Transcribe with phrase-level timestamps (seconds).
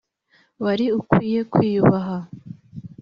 [0.63, 2.17] wari ukwiye kwiyubaha